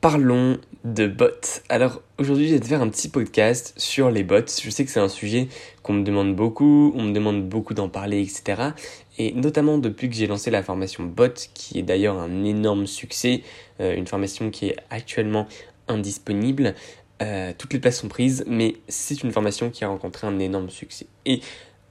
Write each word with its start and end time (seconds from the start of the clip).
Parlons 0.00 0.58
de 0.84 1.08
bots. 1.08 1.26
Alors 1.68 2.02
aujourd'hui, 2.18 2.46
je 2.46 2.54
vais 2.54 2.60
te 2.60 2.66
faire 2.66 2.82
un 2.82 2.88
petit 2.88 3.08
podcast 3.08 3.74
sur 3.76 4.12
les 4.12 4.22
bots. 4.22 4.46
Je 4.46 4.70
sais 4.70 4.84
que 4.84 4.92
c'est 4.92 5.00
un 5.00 5.08
sujet 5.08 5.48
qu'on 5.82 5.94
me 5.94 6.04
demande 6.04 6.36
beaucoup, 6.36 6.92
on 6.94 7.02
me 7.02 7.12
demande 7.12 7.48
beaucoup 7.48 7.74
d'en 7.74 7.88
parler, 7.88 8.22
etc. 8.22 8.74
Et 9.18 9.32
notamment 9.32 9.76
depuis 9.76 10.08
que 10.08 10.14
j'ai 10.14 10.28
lancé 10.28 10.52
la 10.52 10.62
formation 10.62 11.02
bot, 11.02 11.34
qui 11.52 11.80
est 11.80 11.82
d'ailleurs 11.82 12.16
un 12.16 12.44
énorme 12.44 12.86
succès, 12.86 13.42
euh, 13.80 13.96
une 13.96 14.06
formation 14.06 14.50
qui 14.50 14.68
est 14.68 14.76
actuellement 14.88 15.48
indisponible. 15.88 16.76
Euh, 17.20 17.52
toutes 17.58 17.72
les 17.72 17.80
places 17.80 17.98
sont 17.98 18.08
prises, 18.08 18.44
mais 18.46 18.76
c'est 18.86 19.24
une 19.24 19.32
formation 19.32 19.68
qui 19.68 19.82
a 19.82 19.88
rencontré 19.88 20.28
un 20.28 20.38
énorme 20.38 20.70
succès. 20.70 21.08
Et 21.26 21.40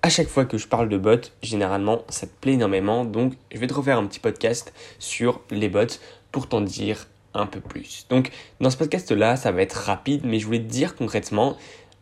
à 0.01 0.07
chaque 0.07 0.29
fois 0.29 0.45
que 0.45 0.57
je 0.57 0.69
parle 0.69 0.87
de 0.87 0.97
bots, 0.97 1.27
généralement, 1.41 2.05
ça 2.07 2.25
te 2.25 2.31
plaît 2.39 2.53
énormément. 2.53 3.03
Donc, 3.03 3.33
je 3.53 3.59
vais 3.59 3.67
te 3.67 3.73
refaire 3.73 3.97
un 3.97 4.05
petit 4.05 4.21
podcast 4.21 4.71
sur 4.97 5.41
les 5.51 5.67
bots 5.67 5.99
pour 6.31 6.47
t'en 6.47 6.61
dire 6.61 7.07
un 7.37 7.45
peu 7.45 7.59
plus. 7.59 8.05
Donc 8.09 8.31
dans 8.59 8.69
ce 8.69 8.77
podcast-là, 8.77 9.35
ça 9.35 9.51
va 9.51 9.61
être 9.61 9.73
rapide, 9.73 10.21
mais 10.25 10.39
je 10.39 10.45
voulais 10.45 10.59
te 10.59 10.69
dire 10.69 10.95
concrètement 10.95 11.57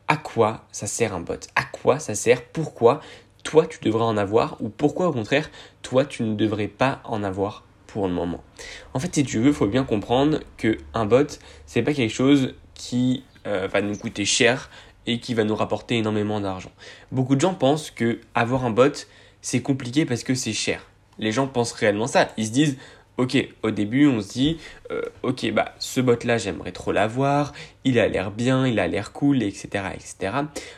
à 0.08 0.18
quoi 0.18 0.66
ça 0.72 0.88
sert 0.88 1.14
un 1.14 1.20
bot, 1.20 1.40
à 1.56 1.64
quoi 1.64 2.00
ça 2.00 2.16
sert, 2.16 2.44
pourquoi 2.44 3.02
toi 3.44 3.66
tu 3.66 3.80
devrais 3.82 4.04
en 4.04 4.18
avoir? 4.18 4.58
Ou 4.62 4.70
pourquoi 4.70 5.08
au 5.08 5.14
contraire 5.14 5.50
toi 5.82 6.06
tu 6.06 6.24
ne 6.24 6.36
devrais 6.36 6.68
pas 6.68 7.02
en 7.04 7.24
avoir 7.24 7.64
pour 7.88 8.08
le 8.08 8.14
moment? 8.14 8.44
En 8.94 9.00
fait, 9.00 9.14
si 9.14 9.24
tu 9.24 9.40
veux, 9.40 9.54
faut 9.54 9.68
bien 9.68 9.84
comprendre 9.84 10.40
que 10.58 10.78
un 10.94 11.06
bot, 11.06 11.28
c'est 11.66 11.82
pas 11.82 11.94
quelque 11.94 12.14
chose 12.14 12.56
qui 12.74 13.24
euh, 13.48 13.68
va 13.72 13.82
nous 13.82 13.98
coûter 13.98 14.26
cher 14.26 14.70
et 15.08 15.20
qui 15.20 15.34
va 15.34 15.44
nous 15.44 15.56
rapporter 15.56 15.98
énormément 15.98 16.40
d'argent. 16.42 16.72
Beaucoup 17.12 17.36
de 17.36 17.42
gens 17.42 17.54
pensent 17.54 17.92
que 17.92 18.20
avoir 18.34 18.66
un 18.66 18.72
bot, 18.72 19.06
c'est 19.42 19.62
compliqué 19.62 20.06
parce 20.06 20.24
que 20.24 20.34
c'est 20.34 20.54
cher. 20.54 20.88
Les 21.20 21.32
gens 21.32 21.48
pensent 21.48 21.72
réellement 21.72 22.08
ça. 22.08 22.30
Ils 22.38 22.48
se 22.48 22.52
disent 22.52 22.78
Ok, 23.18 23.38
au 23.64 23.72
début, 23.72 24.08
on 24.08 24.20
se 24.20 24.34
dit, 24.34 24.58
euh, 24.92 25.02
ok, 25.24 25.50
bah 25.54 25.74
ce 25.80 26.02
bot-là, 26.02 26.38
j'aimerais 26.38 26.74
trop 26.74 26.92
l'avoir, 26.92 27.54
il 27.86 27.98
a 27.98 28.10
l'air 28.10 28.30
bien, 28.30 28.68
il 28.68 28.78
a 28.78 28.88
l'air 28.88 29.14
cool, 29.14 29.42
etc., 29.42 29.86
etc. 29.94 30.34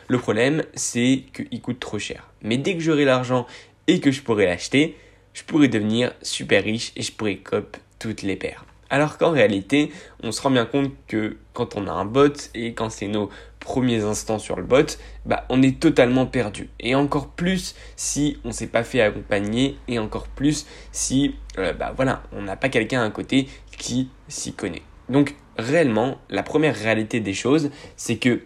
Le 0.06 0.18
problème, 0.18 0.62
c'est 0.74 1.24
qu'il 1.34 1.60
coûte 1.60 1.80
trop 1.80 1.98
cher. 1.98 2.28
Mais 2.42 2.56
dès 2.56 2.74
que 2.74 2.80
j'aurai 2.80 3.04
l'argent 3.04 3.44
et 3.88 3.98
que 3.98 4.12
je 4.12 4.22
pourrai 4.22 4.46
l'acheter, 4.46 4.96
je 5.34 5.42
pourrai 5.42 5.66
devenir 5.66 6.12
super 6.22 6.62
riche 6.62 6.92
et 6.94 7.02
je 7.02 7.10
pourrai 7.10 7.38
cop 7.38 7.76
toutes 7.98 8.22
les 8.22 8.36
paires. 8.36 8.64
Alors 8.90 9.18
qu'en 9.18 9.30
réalité, 9.30 9.92
on 10.22 10.32
se 10.32 10.40
rend 10.40 10.50
bien 10.50 10.64
compte 10.64 10.92
que 11.06 11.36
quand 11.52 11.76
on 11.76 11.86
a 11.86 11.92
un 11.92 12.04
bot 12.04 12.32
et 12.54 12.72
quand 12.72 12.90
c'est 12.90 13.08
nos 13.08 13.30
premiers 13.60 14.02
instants 14.02 14.38
sur 14.38 14.56
le 14.56 14.62
bot, 14.62 14.96
bah, 15.26 15.44
on 15.50 15.62
est 15.62 15.78
totalement 15.78 16.24
perdu. 16.26 16.70
Et 16.80 16.94
encore 16.94 17.28
plus 17.28 17.74
si 17.96 18.38
on 18.44 18.52
s'est 18.52 18.68
pas 18.68 18.84
fait 18.84 19.02
accompagner 19.02 19.76
et 19.88 19.98
encore 19.98 20.28
plus 20.28 20.66
si 20.90 21.34
euh, 21.58 21.72
bah, 21.74 21.94
on 22.32 22.42
n'a 22.42 22.56
pas 22.56 22.68
quelqu'un 22.70 23.04
à 23.04 23.10
côté 23.10 23.48
qui 23.76 24.08
s'y 24.28 24.54
connaît. 24.54 24.82
Donc 25.08 25.34
réellement, 25.58 26.18
la 26.30 26.42
première 26.42 26.74
réalité 26.74 27.20
des 27.20 27.34
choses, 27.34 27.70
c'est 27.96 28.16
que 28.16 28.42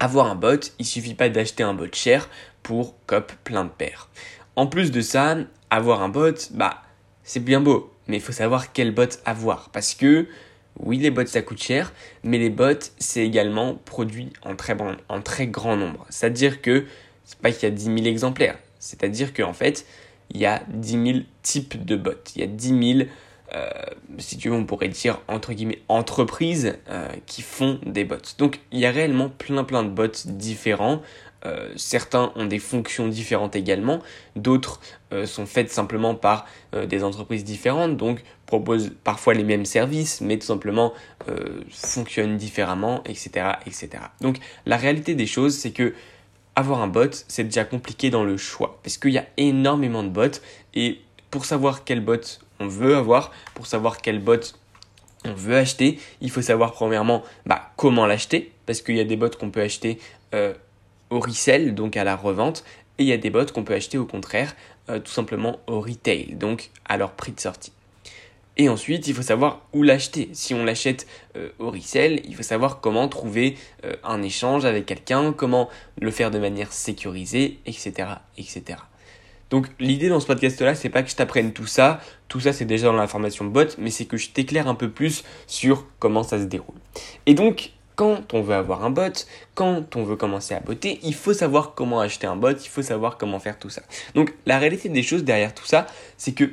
avoir 0.00 0.26
un 0.26 0.34
bot, 0.34 0.72
il 0.78 0.86
suffit 0.86 1.14
pas 1.14 1.28
d'acheter 1.28 1.62
un 1.62 1.74
bot 1.74 1.92
cher 1.92 2.28
pour 2.62 2.94
cop 3.06 3.32
plein 3.44 3.64
de 3.64 3.70
paires. 3.70 4.08
En 4.56 4.66
plus 4.66 4.90
de 4.90 5.00
ça, 5.00 5.36
avoir 5.70 6.02
un 6.02 6.08
bot, 6.08 6.34
bah 6.52 6.82
c'est 7.24 7.44
bien 7.44 7.60
beau, 7.60 7.92
mais 8.08 8.16
il 8.16 8.22
faut 8.22 8.32
savoir 8.32 8.72
quel 8.72 8.92
bot 8.92 9.08
avoir. 9.24 9.70
Parce 9.70 9.94
que, 9.94 10.26
oui, 10.78 10.98
les 10.98 11.10
bots 11.10 11.26
ça 11.26 11.42
coûte 11.42 11.62
cher, 11.62 11.92
mais 12.24 12.38
les 12.38 12.50
bots 12.50 12.90
c'est 12.98 13.24
également 13.24 13.74
produit 13.74 14.32
en 14.42 14.56
très, 14.56 14.76
en 15.08 15.20
très 15.22 15.46
grand 15.46 15.76
nombre. 15.76 16.06
C'est-à-dire 16.10 16.62
que, 16.62 16.86
c'est 17.24 17.38
pas 17.38 17.52
qu'il 17.52 17.62
y 17.62 17.66
a 17.66 17.74
10 17.74 17.84
000 17.84 17.96
exemplaires, 18.06 18.58
c'est-à-dire 18.78 19.32
qu'en 19.32 19.52
fait, 19.52 19.86
il 20.30 20.40
y 20.40 20.46
a 20.46 20.62
10 20.68 21.12
000 21.12 21.18
types 21.42 21.84
de 21.84 21.96
bots. 21.96 22.12
Il 22.34 22.40
y 22.40 22.44
a 22.44 22.46
10 22.46 22.96
000, 22.98 23.08
euh, 23.54 23.70
si 24.18 24.36
tu 24.36 24.48
veux, 24.48 24.54
on 24.54 24.64
pourrait 24.64 24.88
dire 24.88 25.20
entre 25.28 25.52
guillemets, 25.52 25.82
entreprises 25.88 26.76
euh, 26.88 27.08
qui 27.26 27.42
font 27.42 27.78
des 27.84 28.04
bots. 28.04 28.16
Donc, 28.38 28.60
il 28.72 28.80
y 28.80 28.86
a 28.86 28.90
réellement 28.90 29.28
plein 29.28 29.64
plein 29.64 29.82
de 29.82 29.90
bots 29.90 30.06
différents 30.26 31.02
euh, 31.46 31.70
certains 31.76 32.32
ont 32.36 32.44
des 32.44 32.58
fonctions 32.58 33.08
différentes 33.08 33.56
également, 33.56 34.00
d'autres 34.36 34.80
euh, 35.12 35.24
sont 35.24 35.46
faites 35.46 35.70
simplement 35.70 36.14
par 36.14 36.46
euh, 36.74 36.86
des 36.86 37.02
entreprises 37.02 37.44
différentes, 37.44 37.96
donc 37.96 38.22
proposent 38.44 38.92
parfois 39.04 39.32
les 39.32 39.44
mêmes 39.44 39.64
services, 39.64 40.20
mais 40.20 40.38
tout 40.38 40.46
simplement 40.46 40.92
fonctionnent 41.70 42.36
différemment, 42.36 43.04
etc., 43.04 43.52
etc. 43.64 43.90
Donc 44.20 44.38
la 44.66 44.76
réalité 44.76 45.14
des 45.14 45.26
choses, 45.26 45.56
c'est 45.56 45.70
que 45.70 45.94
avoir 46.56 46.82
un 46.82 46.88
bot, 46.88 47.10
c'est 47.28 47.44
déjà 47.44 47.64
compliqué 47.64 48.10
dans 48.10 48.24
le 48.24 48.36
choix, 48.36 48.80
parce 48.82 48.98
qu'il 48.98 49.12
y 49.12 49.18
a 49.18 49.26
énormément 49.36 50.02
de 50.02 50.08
bots, 50.08 50.40
et 50.74 51.00
pour 51.30 51.44
savoir 51.44 51.84
quel 51.84 52.00
bot 52.00 52.40
on 52.58 52.66
veut 52.66 52.96
avoir, 52.96 53.30
pour 53.54 53.68
savoir 53.68 53.98
quel 53.98 54.18
bot 54.18 54.40
on 55.24 55.32
veut 55.32 55.56
acheter, 55.56 56.00
il 56.20 56.30
faut 56.30 56.42
savoir 56.42 56.72
premièrement 56.72 57.22
bah, 57.46 57.70
comment 57.76 58.06
l'acheter, 58.06 58.50
parce 58.66 58.82
qu'il 58.82 58.96
y 58.96 59.00
a 59.00 59.04
des 59.04 59.16
bots 59.16 59.30
qu'on 59.38 59.50
peut 59.50 59.62
acheter 59.62 60.00
au 61.10 61.20
resell, 61.20 61.74
donc 61.74 61.96
à 61.96 62.04
la 62.04 62.16
revente, 62.16 62.64
et 62.98 63.04
il 63.04 63.08
y 63.08 63.12
a 63.12 63.16
des 63.16 63.30
bots 63.30 63.46
qu'on 63.46 63.64
peut 63.64 63.74
acheter 63.74 63.98
au 63.98 64.06
contraire 64.06 64.54
euh, 64.88 64.98
tout 64.98 65.12
simplement 65.12 65.60
au 65.66 65.80
retail, 65.80 66.34
donc 66.34 66.70
à 66.86 66.96
leur 66.96 67.12
prix 67.12 67.32
de 67.32 67.40
sortie. 67.40 67.72
Et 68.56 68.68
ensuite, 68.68 69.06
il 69.08 69.14
faut 69.14 69.22
savoir 69.22 69.62
où 69.72 69.82
l'acheter. 69.82 70.28
Si 70.32 70.52
on 70.52 70.64
l'achète 70.64 71.06
euh, 71.36 71.48
au 71.58 71.70
resell, 71.70 72.20
il 72.26 72.34
faut 72.34 72.42
savoir 72.42 72.80
comment 72.80 73.08
trouver 73.08 73.56
euh, 73.84 73.94
un 74.04 74.22
échange 74.22 74.64
avec 74.64 74.86
quelqu'un, 74.86 75.32
comment 75.32 75.70
le 76.00 76.10
faire 76.10 76.30
de 76.30 76.38
manière 76.38 76.72
sécurisée, 76.72 77.58
etc. 77.64 78.08
etc. 78.36 78.80
Donc 79.48 79.66
l'idée 79.80 80.08
dans 80.08 80.20
ce 80.20 80.26
podcast-là, 80.26 80.74
c'est 80.74 80.90
pas 80.90 81.02
que 81.02 81.10
je 81.10 81.16
t'apprenne 81.16 81.52
tout 81.52 81.66
ça, 81.66 82.00
tout 82.28 82.38
ça 82.38 82.52
c'est 82.52 82.64
déjà 82.64 82.86
dans 82.86 82.92
la 82.92 83.08
formation 83.08 83.44
bot, 83.44 83.66
mais 83.78 83.90
c'est 83.90 84.04
que 84.04 84.16
je 84.16 84.30
t'éclaire 84.30 84.68
un 84.68 84.74
peu 84.76 84.90
plus 84.90 85.24
sur 85.46 85.86
comment 85.98 86.22
ça 86.22 86.38
se 86.38 86.44
déroule. 86.44 86.76
Et 87.26 87.34
donc, 87.34 87.72
quand 87.96 88.32
on 88.34 88.42
veut 88.42 88.54
avoir 88.54 88.84
un 88.84 88.90
bot, 88.90 89.26
quand 89.54 89.96
on 89.96 90.04
veut 90.04 90.16
commencer 90.16 90.54
à 90.54 90.60
botter, 90.60 91.00
il 91.02 91.14
faut 91.14 91.34
savoir 91.34 91.74
comment 91.74 92.00
acheter 92.00 92.26
un 92.26 92.36
bot, 92.36 92.52
il 92.52 92.68
faut 92.68 92.82
savoir 92.82 93.18
comment 93.18 93.38
faire 93.38 93.58
tout 93.58 93.70
ça. 93.70 93.82
Donc 94.14 94.34
la 94.46 94.58
réalité 94.58 94.88
des 94.88 95.02
choses 95.02 95.24
derrière 95.24 95.54
tout 95.54 95.66
ça, 95.66 95.86
c'est 96.16 96.32
que 96.32 96.50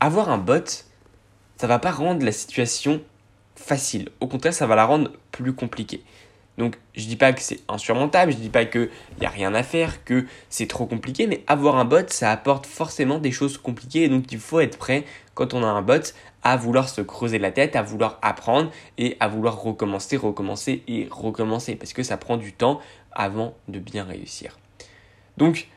avoir 0.00 0.30
un 0.30 0.38
bot, 0.38 0.64
ça 1.56 1.66
va 1.66 1.78
pas 1.78 1.90
rendre 1.90 2.24
la 2.24 2.32
situation 2.32 3.00
facile. 3.56 4.10
Au 4.20 4.26
contraire, 4.26 4.54
ça 4.54 4.66
va 4.66 4.76
la 4.76 4.84
rendre 4.84 5.12
plus 5.32 5.54
compliquée. 5.54 6.02
Donc 6.58 6.78
je 6.94 7.06
dis 7.06 7.16
pas 7.16 7.32
que 7.32 7.40
c'est 7.40 7.60
insurmontable, 7.68 8.32
je 8.32 8.38
dis 8.38 8.48
pas 8.48 8.64
qu'il 8.64 8.88
n'y 9.20 9.26
a 9.26 9.30
rien 9.30 9.54
à 9.54 9.62
faire, 9.62 10.04
que 10.04 10.26
c'est 10.48 10.66
trop 10.66 10.86
compliqué, 10.86 11.26
mais 11.26 11.44
avoir 11.46 11.76
un 11.76 11.84
bot, 11.84 12.08
ça 12.08 12.30
apporte 12.30 12.66
forcément 12.66 13.18
des 13.18 13.32
choses 13.32 13.58
compliquées 13.58 14.04
et 14.04 14.08
donc 14.08 14.32
il 14.32 14.38
faut 14.38 14.60
être 14.60 14.78
prêt 14.78 15.04
quand 15.34 15.52
on 15.52 15.62
a 15.62 15.66
un 15.66 15.82
bot 15.82 16.14
à 16.42 16.56
vouloir 16.56 16.88
se 16.88 17.00
creuser 17.00 17.38
la 17.38 17.50
tête, 17.50 17.76
à 17.76 17.82
vouloir 17.82 18.18
apprendre 18.22 18.70
et 18.96 19.16
à 19.20 19.28
vouloir 19.28 19.60
recommencer, 19.60 20.16
recommencer 20.16 20.82
et 20.88 21.08
recommencer 21.10 21.76
parce 21.76 21.92
que 21.92 22.02
ça 22.02 22.16
prend 22.16 22.36
du 22.36 22.52
temps 22.52 22.80
avant 23.12 23.54
de 23.68 23.78
bien 23.78 24.04
réussir. 24.04 24.58
Donc, 25.36 25.68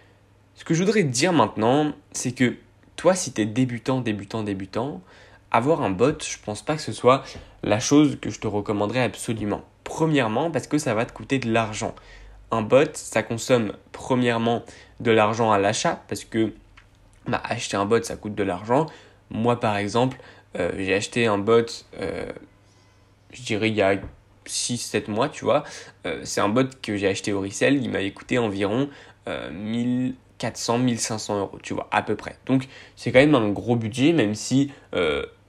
ce 0.56 0.63
que 0.63 0.73
je 0.73 0.84
voudrais 0.84 1.03
te 1.03 1.07
dire 1.07 1.34
maintenant, 1.34 1.94
c'est 2.11 2.34
que 2.34 2.56
toi, 2.96 3.16
si 3.16 3.34
tu 3.34 3.41
es 3.41 3.46
débutant, 3.46 4.01
débutant, 4.01 4.44
débutant, 4.44 5.01
avoir 5.51 5.81
un 5.81 5.90
bot, 5.90 6.22
je 6.22 6.38
pense 6.44 6.61
pas 6.61 6.75
que 6.75 6.81
ce 6.81 6.91
soit 6.91 7.23
la 7.63 7.79
chose 7.79 8.17
que 8.22 8.29
je 8.29 8.40
te 8.40 8.47
recommanderais 8.47 9.01
absolument. 9.01 9.63
Premièrement, 9.89 10.51
parce 10.51 10.67
que 10.67 10.77
ça 10.77 10.94
va 10.94 11.07
te 11.07 11.11
coûter 11.11 11.39
de 11.39 11.51
l'argent. 11.51 11.95
Un 12.51 12.61
bot, 12.61 12.94
ça 12.94 13.23
consomme 13.23 13.73
premièrement 13.91 14.63
de 15.00 15.09
l'argent 15.09 15.51
à 15.51 15.57
l'achat, 15.57 16.03
parce 16.07 16.25
que 16.25 16.53
bah, 17.25 17.41
acheter 17.44 17.75
un 17.75 17.85
bot, 17.85 18.03
ça 18.03 18.16
coûte 18.16 18.35
de 18.35 18.44
l'argent. 18.44 18.85
Moi, 19.31 19.59
par 19.59 19.78
exemple, 19.78 20.19
euh, 20.59 20.72
j'ai 20.78 20.94
acheté 20.94 21.25
un 21.25 21.39
bot, 21.39 21.66
euh, 21.99 22.31
je 23.33 23.41
dirais 23.41 23.69
il 23.69 23.75
y 23.75 23.81
a 23.81 23.95
6-7 24.45 25.09
mois, 25.09 25.28
tu 25.28 25.44
vois. 25.44 25.63
Euh, 26.05 26.22
c'est 26.23 26.39
un 26.39 26.49
bot 26.49 26.69
que 26.83 26.95
j'ai 26.95 27.07
acheté 27.07 27.33
au 27.33 27.41
resell, 27.41 27.81
il 27.81 27.89
m'a 27.89 28.07
coûté 28.11 28.38
environ 28.38 28.89
1400-1500 29.28 31.39
euros, 31.39 31.57
tu 31.63 31.73
vois, 31.73 31.88
à 31.89 32.03
peu 32.03 32.16
près. 32.16 32.38
Donc 32.45 32.67
c'est 32.95 33.11
quand 33.11 33.19
même 33.19 33.33
un 33.33 33.49
gros 33.49 33.75
budget, 33.75 34.13
même 34.13 34.35
si 34.35 34.72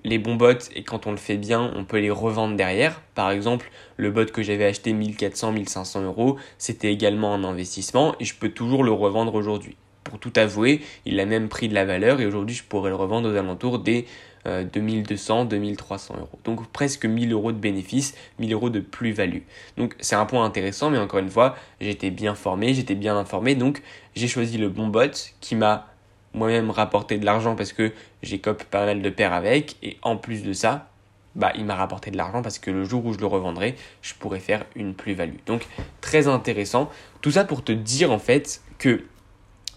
les 0.05 0.19
bons 0.19 0.35
bots, 0.35 0.53
et 0.75 0.83
quand 0.83 1.07
on 1.07 1.11
le 1.11 1.17
fait 1.17 1.37
bien, 1.37 1.71
on 1.77 1.85
peut 1.85 1.99
les 1.99 2.11
revendre 2.11 2.57
derrière. 2.57 3.01
Par 3.15 3.31
exemple, 3.31 3.71
le 3.97 4.11
bot 4.11 4.31
que 4.31 4.43
j'avais 4.43 4.65
acheté 4.65 4.93
1400-1500 4.93 6.05
euros, 6.05 6.37
c'était 6.59 6.93
également 6.93 7.35
un 7.35 7.45
investissement 7.45 8.15
et 8.21 8.25
je 8.25 8.35
peux 8.35 8.51
toujours 8.51 8.85
le 8.85 8.93
revendre 8.93 9.35
aujourd'hui. 9.35 9.77
Pour 10.05 10.19
tout 10.19 10.33
avouer, 10.37 10.81
il 11.05 11.21
a 11.21 11.27
même 11.27 11.49
pris 11.49 11.69
de 11.69 11.75
la 11.75 11.85
valeur 11.85 12.21
et 12.21 12.27
aujourd'hui 12.27 12.57
je 12.57 12.65
pourrais 12.65 12.91
le 12.91 12.97
revendre 12.97 13.31
aux 13.31 13.37
alentours 13.37 13.79
des 13.79 14.07
2200, 14.45 15.43
euh, 15.43 15.45
2300 15.45 16.15
euros. 16.19 16.39
Donc 16.45 16.67
presque 16.69 17.05
1000 17.05 17.33
euros 17.33 17.53
de 17.53 17.59
bénéfices, 17.59 18.15
1000 18.39 18.53
euros 18.53 18.71
de 18.71 18.81
plus-value. 18.81 19.43
Donc 19.77 19.95
c'est 20.01 20.17
un 20.17 20.25
point 20.25 20.45
intéressant, 20.45 20.91
mais 20.91 20.99
encore 20.99 21.21
une 21.21 21.31
fois, 21.31 21.57
j'étais 21.81 22.11
bien 22.11 22.35
formé, 22.35 22.73
j'étais 22.73 22.95
bien 22.95 23.17
informé, 23.17 23.55
donc 23.55 23.83
j'ai 24.15 24.29
choisi 24.29 24.57
le 24.59 24.69
bon 24.69 24.89
bot 24.89 25.35
qui 25.41 25.55
m'a 25.55 25.90
moi-même 26.35 26.71
rapporté 26.71 27.19
de 27.19 27.25
l'argent 27.25 27.57
parce 27.57 27.73
que 27.73 27.93
j'ai 28.23 28.39
copé 28.39 28.65
pas 28.65 28.87
mal 28.87 29.03
de 29.03 29.11
paires 29.11 29.33
avec, 29.33 29.77
et 29.83 29.99
en 30.03 30.17
plus 30.17 30.43
de 30.43 30.53
ça, 30.53 30.89
bah, 31.37 31.53
il 31.57 31.65
m'a 31.65 31.77
rapporté 31.77 32.11
de 32.11 32.17
l'argent 32.17 32.43
parce 32.43 32.59
que 32.59 32.71
le 32.71 32.85
jour 32.85 33.05
où 33.05 33.13
je 33.13 33.19
le 33.19 33.27
revendrai, 33.27 33.77
je 34.03 34.15
pourrais 34.15 34.41
faire 34.41 34.65
une 34.75 34.95
plus-value. 34.95 35.39
Donc 35.47 35.67
très 36.01 36.29
intéressant. 36.29 36.91
Tout 37.21 37.31
ça 37.31 37.45
pour 37.45 37.63
te 37.63 37.73
dire 37.73 38.11
en 38.11 38.19
fait 38.19 38.63
que 38.79 39.05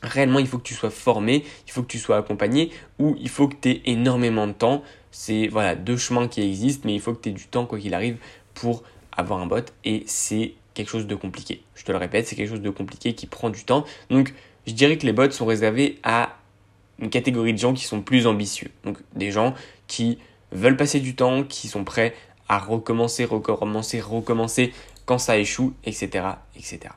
réellement 0.02 0.40
il 0.40 0.48
faut 0.48 0.58
que 0.58 0.64
tu 0.64 0.74
sois 0.74 0.90
formé, 0.90 1.44
il 1.68 1.72
faut 1.72 1.82
que 1.82 1.88
tu 1.88 2.00
sois 2.00 2.18
accompagné 2.18 2.72
ou 3.00 3.16
il 3.20 3.30
faut 3.30 3.48
que 3.48 3.56
tu 3.62 3.70
aies 3.70 3.82
énormément 3.86 4.48
de 4.48 4.54
temps 4.54 4.84
c'est 5.14 5.48
voilà, 5.48 5.76
deux 5.76 5.96
chemins 5.96 6.28
qui 6.28 6.42
existent, 6.42 6.82
mais 6.86 6.96
il 6.96 7.00
faut 7.00 7.14
que 7.14 7.22
tu 7.22 7.30
aies 7.30 7.34
du 7.34 7.46
temps, 7.46 7.66
quoi 7.66 7.80
qu'il 7.80 7.94
arrive, 7.94 8.18
pour 8.56 8.84
avoir 9.16 9.40
un 9.40 9.46
bot. 9.46 9.64
Et 9.86 10.04
c'est 10.08 10.56
quelque 10.74 10.90
chose 10.90 11.06
de 11.06 11.16
compliqué. 11.16 11.62
Je 11.76 11.86
te 11.86 11.92
le 11.92 12.00
répète, 12.00 12.28
c'est 12.28 12.36
quelque 12.36 12.50
chose 12.50 12.62
de 12.62 12.70
compliqué 12.72 13.14
qui 13.14 13.28
prend 13.28 13.52
du 13.52 13.64
temps. 13.64 13.86
Donc, 14.10 14.34
je 14.66 14.74
dirais 14.74 14.98
que 14.98 15.06
les 15.06 15.14
bots 15.14 15.30
sont 15.30 15.46
réservés 15.46 16.00
à 16.04 16.36
une 17.04 17.10
catégorie 17.10 17.54
de 17.54 17.60
gens 17.60 17.74
qui 17.74 17.84
sont 17.84 18.02
plus 18.02 18.28
ambitieux. 18.28 18.72
Donc, 18.86 18.98
des 19.16 19.32
gens 19.32 19.54
qui 19.88 20.18
veulent 20.52 20.78
passer 20.78 21.00
du 21.00 21.16
temps, 21.16 21.44
qui 21.44 21.68
sont 21.68 21.84
prêts 21.84 22.14
à 22.50 22.58
recommencer, 22.58 23.26
recommencer, 23.26 24.00
recommencer 24.00 24.74
quand 25.06 25.18
ça 25.18 25.38
échoue, 25.38 25.74
etc. 25.86 26.26
etc. 26.56 26.94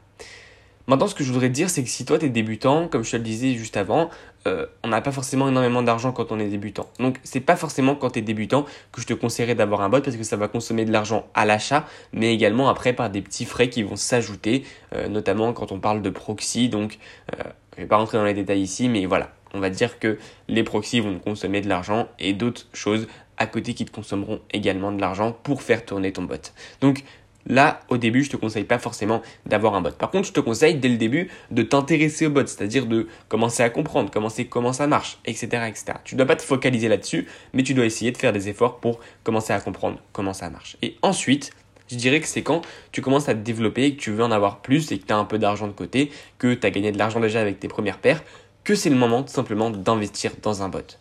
Maintenant, 0.86 1.08
ce 1.08 1.16
que 1.16 1.24
je 1.24 1.32
voudrais 1.32 1.48
te 1.48 1.54
dire, 1.54 1.68
c'est 1.68 1.82
que 1.82 1.88
si 1.88 2.04
toi, 2.04 2.18
tu 2.18 2.26
es 2.26 2.28
débutant, 2.28 2.86
comme 2.86 3.02
je 3.02 3.10
te 3.10 3.16
le 3.16 3.24
disais 3.24 3.54
juste 3.54 3.76
avant, 3.76 4.08
euh, 4.46 4.66
on 4.84 4.88
n'a 4.88 5.00
pas 5.00 5.10
forcément 5.10 5.48
énormément 5.48 5.82
d'argent 5.82 6.12
quand 6.12 6.30
on 6.30 6.38
est 6.38 6.46
débutant. 6.46 6.88
Donc, 7.00 7.18
c'est 7.24 7.40
pas 7.40 7.56
forcément 7.56 7.96
quand 7.96 8.10
tu 8.10 8.20
es 8.20 8.22
débutant 8.22 8.64
que 8.92 9.00
je 9.00 9.06
te 9.06 9.14
conseillerais 9.14 9.56
d'avoir 9.56 9.80
un 9.80 9.88
bot 9.88 10.00
parce 10.00 10.16
que 10.16 10.22
ça 10.22 10.36
va 10.36 10.46
consommer 10.46 10.84
de 10.84 10.92
l'argent 10.92 11.26
à 11.34 11.44
l'achat, 11.44 11.86
mais 12.12 12.32
également 12.32 12.68
après 12.68 12.92
par 12.92 13.10
des 13.10 13.20
petits 13.20 13.44
frais 13.44 13.68
qui 13.68 13.82
vont 13.82 13.96
s'ajouter, 13.96 14.64
euh, 14.94 15.08
notamment 15.08 15.52
quand 15.52 15.72
on 15.72 15.80
parle 15.80 16.02
de 16.02 16.10
proxy. 16.10 16.68
Donc, 16.68 16.98
euh, 17.34 17.42
je 17.76 17.82
vais 17.82 17.88
pas 17.88 17.96
rentrer 17.96 18.18
dans 18.18 18.24
les 18.24 18.34
détails 18.34 18.62
ici, 18.62 18.88
mais 18.88 19.06
voilà, 19.06 19.32
on 19.56 19.60
va 19.60 19.70
dire 19.70 19.98
que 19.98 20.18
les 20.48 20.62
proxys 20.62 21.00
vont 21.00 21.18
consommer 21.18 21.60
de 21.60 21.68
l'argent 21.68 22.08
et 22.18 22.32
d'autres 22.32 22.66
choses 22.72 23.08
à 23.38 23.46
côté 23.46 23.74
qui 23.74 23.84
te 23.84 23.90
consommeront 23.90 24.40
également 24.52 24.92
de 24.92 25.00
l'argent 25.00 25.32
pour 25.42 25.62
faire 25.62 25.84
tourner 25.84 26.12
ton 26.12 26.22
bot. 26.22 26.52
Donc, 26.80 27.04
Là, 27.48 27.80
au 27.88 27.96
début, 27.96 28.24
je 28.24 28.30
te 28.30 28.36
conseille 28.36 28.64
pas 28.64 28.78
forcément 28.78 29.22
d'avoir 29.46 29.74
un 29.74 29.80
bot. 29.80 29.92
Par 29.92 30.10
contre, 30.10 30.26
je 30.26 30.32
te 30.32 30.40
conseille 30.40 30.74
dès 30.74 30.88
le 30.88 30.96
début 30.96 31.30
de 31.52 31.62
t'intéresser 31.62 32.26
au 32.26 32.30
bot, 32.30 32.44
c'est-à-dire 32.46 32.86
de 32.86 33.06
commencer 33.28 33.62
à 33.62 33.70
comprendre, 33.70 34.10
commencer 34.10 34.46
comment 34.46 34.72
ça 34.72 34.86
marche, 34.88 35.18
etc., 35.24 35.46
etc. 35.68 35.84
Tu 36.04 36.16
dois 36.16 36.26
pas 36.26 36.34
te 36.34 36.42
focaliser 36.42 36.88
là-dessus, 36.88 37.28
mais 37.52 37.62
tu 37.62 37.72
dois 37.72 37.84
essayer 37.84 38.10
de 38.10 38.16
faire 38.16 38.32
des 38.32 38.48
efforts 38.48 38.80
pour 38.80 38.98
commencer 39.22 39.52
à 39.52 39.60
comprendre 39.60 40.00
comment 40.12 40.32
ça 40.32 40.50
marche. 40.50 40.76
Et 40.82 40.96
ensuite, 41.02 41.52
je 41.88 41.94
dirais 41.94 42.20
que 42.20 42.26
c'est 42.26 42.42
quand 42.42 42.62
tu 42.90 43.00
commences 43.00 43.28
à 43.28 43.34
te 43.34 43.40
développer, 43.40 43.94
que 43.94 44.00
tu 44.00 44.10
veux 44.10 44.24
en 44.24 44.32
avoir 44.32 44.60
plus 44.60 44.90
et 44.90 44.98
que 44.98 45.06
tu 45.06 45.12
as 45.12 45.16
un 45.16 45.24
peu 45.24 45.38
d'argent 45.38 45.68
de 45.68 45.72
côté, 45.72 46.10
que 46.38 46.52
tu 46.52 46.66
as 46.66 46.70
gagné 46.70 46.90
de 46.90 46.98
l'argent 46.98 47.20
déjà 47.20 47.40
avec 47.40 47.60
tes 47.60 47.68
premières 47.68 47.98
paires, 47.98 48.24
que 48.66 48.74
c'est 48.74 48.90
le 48.90 48.96
moment 48.96 49.22
tout 49.22 49.32
simplement 49.32 49.70
d'investir 49.70 50.32
dans 50.42 50.64
un 50.64 50.68
bot. 50.68 50.98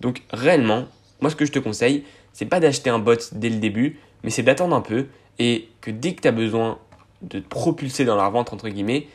Donc 0.00 0.22
réellement, 0.32 0.86
moi 1.20 1.30
ce 1.30 1.36
que 1.36 1.46
je 1.46 1.52
te 1.52 1.60
conseille, 1.60 2.04
c'est 2.32 2.46
pas 2.46 2.58
d'acheter 2.58 2.90
un 2.90 2.98
bot 2.98 3.14
dès 3.30 3.48
le 3.48 3.58
début, 3.58 4.00
mais 4.24 4.30
c'est 4.30 4.42
d'attendre 4.42 4.74
un 4.74 4.80
peu 4.80 5.06
et 5.38 5.68
que 5.80 5.92
dès 5.92 6.14
que 6.14 6.22
tu 6.22 6.28
as 6.28 6.32
besoin 6.32 6.80
de 7.22 7.38
te 7.38 7.48
propulser 7.48 8.04
dans 8.04 8.16
la 8.16 8.28
vente, 8.28 8.52
entre 8.52 8.68
guillemets, 8.68 9.06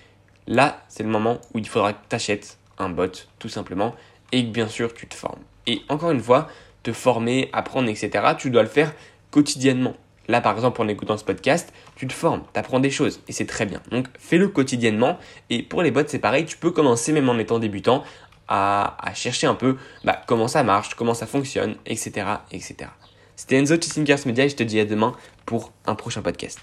là, 0.47 0.81
c'est 0.87 1.03
le 1.03 1.09
moment 1.09 1.39
où 1.53 1.59
il 1.59 1.67
faudra 1.67 1.91
que 1.91 1.99
tu 2.09 2.15
achètes 2.15 2.57
un 2.77 2.87
bot, 2.87 3.27
tout 3.39 3.49
simplement, 3.49 3.93
et 4.31 4.45
que 4.45 4.51
bien 4.51 4.69
sûr, 4.69 4.93
tu 4.93 5.05
te 5.05 5.13
formes. 5.13 5.41
Et 5.67 5.81
encore 5.89 6.11
une 6.11 6.21
fois, 6.21 6.47
te 6.83 6.93
former, 6.93 7.49
apprendre, 7.51 7.89
etc., 7.89 8.09
tu 8.37 8.51
dois 8.51 8.63
le 8.63 8.69
faire 8.69 8.93
quotidiennement. 9.31 9.95
Là, 10.27 10.41
par 10.41 10.53
exemple, 10.55 10.81
en 10.81 10.87
écoutant 10.87 11.17
ce 11.17 11.23
podcast, 11.23 11.73
tu 11.95 12.07
te 12.07 12.13
formes, 12.13 12.43
tu 12.53 12.59
apprends 12.59 12.79
des 12.79 12.91
choses, 12.91 13.21
et 13.27 13.31
c'est 13.31 13.45
très 13.45 13.65
bien. 13.65 13.81
Donc, 13.91 14.07
fais-le 14.19 14.47
quotidiennement. 14.47 15.17
Et 15.49 15.63
pour 15.63 15.81
les 15.81 15.91
bots, 15.91 16.03
c'est 16.07 16.19
pareil, 16.19 16.45
tu 16.45 16.57
peux 16.57 16.71
commencer, 16.71 17.11
même 17.11 17.27
en 17.29 17.37
étant 17.37 17.59
débutant, 17.59 18.03
à, 18.47 18.97
chercher 19.13 19.47
un 19.47 19.55
peu 19.55 19.77
bah, 20.03 20.21
comment 20.27 20.47
ça 20.47 20.63
marche, 20.63 20.95
comment 20.95 21.13
ça 21.13 21.25
fonctionne, 21.25 21.75
etc. 21.85 22.27
etc. 22.51 22.89
C'était 23.35 23.55
Enzo 23.55 23.75
de 23.75 23.79
Thinkers 23.79 24.19
Media 24.25 24.45
et 24.45 24.49
je 24.49 24.55
te 24.55 24.63
dis 24.63 24.79
à 24.79 24.85
demain 24.85 25.15
pour 25.45 25.71
un 25.85 25.95
prochain 25.95 26.21
podcast. 26.21 26.59